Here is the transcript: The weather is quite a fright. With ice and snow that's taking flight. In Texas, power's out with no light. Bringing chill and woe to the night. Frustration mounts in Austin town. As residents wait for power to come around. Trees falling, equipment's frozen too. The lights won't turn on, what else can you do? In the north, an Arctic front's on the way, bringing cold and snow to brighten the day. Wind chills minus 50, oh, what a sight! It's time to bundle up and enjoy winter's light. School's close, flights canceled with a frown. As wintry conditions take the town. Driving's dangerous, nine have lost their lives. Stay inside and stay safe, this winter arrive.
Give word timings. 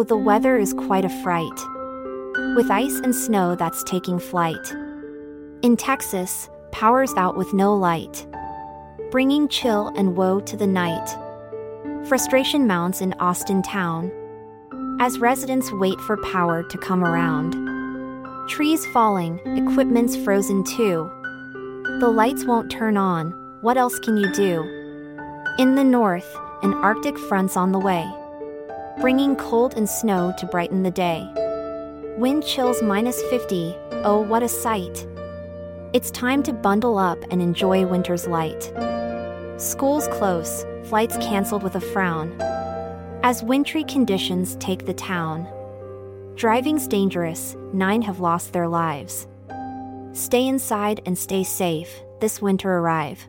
The 0.00 0.16
weather 0.16 0.56
is 0.56 0.72
quite 0.72 1.04
a 1.04 1.22
fright. 1.22 1.60
With 2.56 2.70
ice 2.70 2.98
and 3.04 3.14
snow 3.14 3.54
that's 3.54 3.84
taking 3.84 4.18
flight. 4.18 4.72
In 5.62 5.76
Texas, 5.76 6.48
power's 6.72 7.12
out 7.14 7.36
with 7.36 7.52
no 7.52 7.76
light. 7.76 8.26
Bringing 9.10 9.46
chill 9.46 9.88
and 9.96 10.16
woe 10.16 10.40
to 10.40 10.56
the 10.56 10.66
night. 10.66 11.06
Frustration 12.08 12.66
mounts 12.66 13.02
in 13.02 13.12
Austin 13.20 13.62
town. 13.62 14.10
As 15.00 15.20
residents 15.20 15.70
wait 15.70 16.00
for 16.00 16.16
power 16.32 16.62
to 16.62 16.78
come 16.78 17.04
around. 17.04 17.52
Trees 18.48 18.84
falling, 18.86 19.38
equipment's 19.44 20.16
frozen 20.16 20.64
too. 20.64 21.08
The 22.00 22.12
lights 22.12 22.44
won't 22.46 22.70
turn 22.70 22.96
on, 22.96 23.30
what 23.60 23.76
else 23.76 23.98
can 24.00 24.16
you 24.16 24.32
do? 24.32 24.62
In 25.58 25.74
the 25.74 25.84
north, 25.84 26.26
an 26.62 26.74
Arctic 26.74 27.18
front's 27.18 27.56
on 27.56 27.70
the 27.70 27.78
way, 27.78 28.10
bringing 29.00 29.34
cold 29.34 29.74
and 29.78 29.88
snow 29.88 30.30
to 30.36 30.44
brighten 30.44 30.82
the 30.82 30.90
day. 30.90 31.26
Wind 32.18 32.44
chills 32.44 32.82
minus 32.82 33.22
50, 33.30 33.74
oh, 34.04 34.20
what 34.20 34.42
a 34.42 34.48
sight! 34.48 35.06
It's 35.94 36.10
time 36.10 36.42
to 36.42 36.52
bundle 36.52 36.98
up 36.98 37.18
and 37.30 37.40
enjoy 37.40 37.86
winter's 37.86 38.26
light. 38.26 38.70
School's 39.56 40.06
close, 40.08 40.66
flights 40.84 41.16
canceled 41.16 41.62
with 41.62 41.76
a 41.76 41.80
frown. 41.80 42.38
As 43.22 43.42
wintry 43.42 43.84
conditions 43.84 44.56
take 44.56 44.84
the 44.84 44.92
town. 44.92 45.48
Driving's 46.34 46.86
dangerous, 46.86 47.56
nine 47.72 48.02
have 48.02 48.20
lost 48.20 48.52
their 48.52 48.68
lives. 48.68 49.26
Stay 50.12 50.46
inside 50.46 51.00
and 51.06 51.16
stay 51.16 51.42
safe, 51.42 52.02
this 52.20 52.42
winter 52.42 52.70
arrive. 52.70 53.26